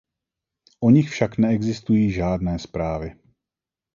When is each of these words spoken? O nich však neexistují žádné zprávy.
O 0.79 0.89
nich 0.89 1.09
však 1.09 1.37
neexistují 1.37 2.11
žádné 2.11 2.59
zprávy. 2.59 3.15